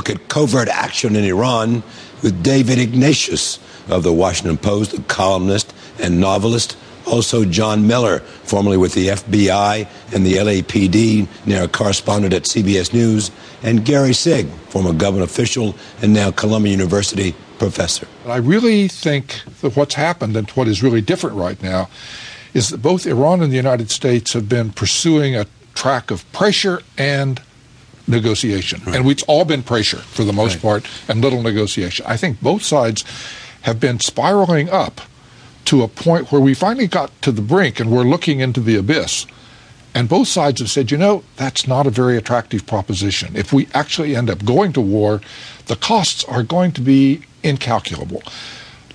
[0.00, 1.82] look at covert action in Iran
[2.22, 3.58] with David Ignatius
[3.90, 6.78] of the Washington Post, a columnist and novelist.
[7.06, 12.94] Also, John Miller, formerly with the FBI and the LAPD, now a correspondent at CBS
[12.94, 13.30] News,
[13.62, 18.08] and Gary Sick, former government official and now Columbia University professor.
[18.26, 21.90] I really think that what's happened and what is really different right now
[22.54, 25.44] is that both Iran and the United States have been pursuing a
[25.74, 27.42] track of pressure and
[28.06, 28.82] negotiation.
[28.84, 28.96] Right.
[28.96, 30.62] And it's all been pressure for the most right.
[30.62, 32.06] part and little negotiation.
[32.08, 33.04] I think both sides
[33.62, 35.00] have been spiraling up
[35.66, 38.76] to a point where we finally got to the brink and we're looking into the
[38.76, 39.26] abyss.
[39.94, 43.36] And both sides have said, you know, that's not a very attractive proposition.
[43.36, 45.20] If we actually end up going to war,
[45.66, 48.22] the costs are going to be incalculable.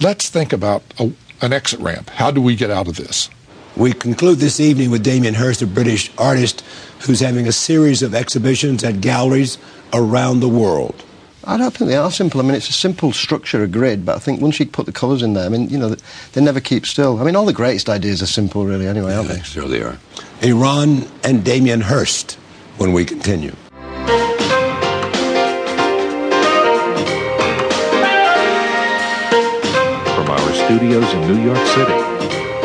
[0.00, 2.10] Let's think about a, an exit ramp.
[2.10, 3.30] How do we get out of this?
[3.76, 6.62] We conclude this evening with Damien Hirst, a British artist
[7.00, 9.56] who's having a series of exhibitions at galleries
[9.94, 11.02] around the world.
[11.44, 12.40] I don't think they are simple.
[12.40, 14.92] I mean, it's a simple structure, a grid, but I think once you put the
[14.92, 15.96] colours in there, I mean, you know,
[16.32, 17.18] they never keep still.
[17.18, 19.40] I mean, all the greatest ideas are simple, really, anyway, aren't they?
[19.40, 19.98] Sure they are.
[20.42, 22.34] Iran and Damien Hirst
[22.76, 23.52] when we continue.
[30.14, 32.21] From our studios in New York City,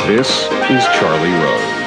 [0.07, 0.29] this
[0.69, 1.77] is Charlie Rose.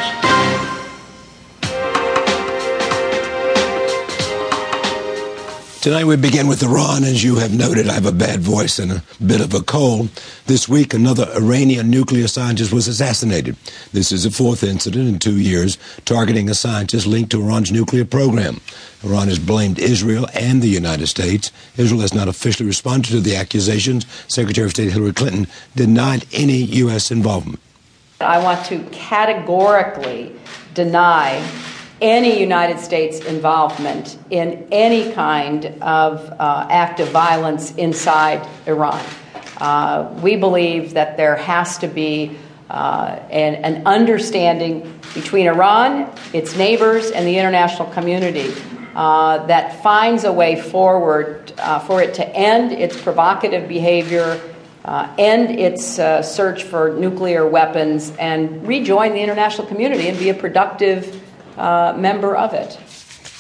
[5.81, 7.05] Tonight we begin with Iran.
[7.05, 10.11] As you have noted, I have a bad voice and a bit of a cold.
[10.45, 13.57] This week, another Iranian nuclear scientist was assassinated.
[13.91, 18.05] This is the fourth incident in two years targeting a scientist linked to Iran's nuclear
[18.05, 18.61] program.
[19.03, 21.51] Iran has blamed Israel and the United States.
[21.79, 24.05] Israel has not officially responded to the accusations.
[24.29, 27.11] Secretary of State Hillary Clinton denied any U.S.
[27.11, 27.61] involvement.
[28.21, 30.33] I want to categorically
[30.75, 31.43] deny
[32.03, 39.03] any United States involvement in any kind of uh, act of violence inside Iran.
[39.57, 42.37] Uh, we believe that there has to be
[42.69, 48.55] uh, an, an, understanding between Iran, its neighbors, and the international community
[48.95, 54.41] uh, that finds a way forward uh, for it to end its provocative behavior
[54.85, 60.31] uh, end its uh, search for nuclear weapons and rejoin the international community and be
[60.31, 61.23] a productive
[61.59, 62.79] uh, member of it.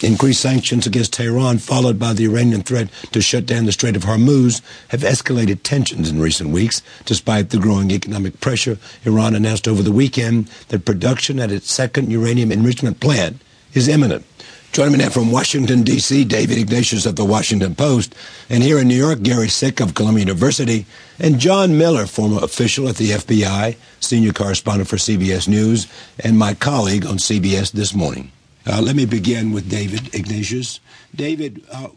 [0.02, 4.04] Increased sanctions against Tehran, followed by the Iranian threat to shut down the Strait of
[4.04, 6.80] Hormuz, have escalated tensions in recent weeks.
[7.04, 12.10] Despite the growing economic pressure, Iran announced over the weekend that production at its second
[12.10, 13.42] uranium enrichment plant
[13.74, 14.24] is imminent.
[14.72, 18.14] Joining me now from Washington, D.C., David Ignatius of the Washington Post,
[18.48, 20.86] and here in New York, Gary Sick of Columbia University,
[21.18, 25.88] and John Miller, former official at the FBI, senior correspondent for CBS News,
[26.20, 28.30] and my colleague on CBS this morning.
[28.64, 30.78] Uh, let me begin with David Ignatius.
[31.16, 31.88] David, uh,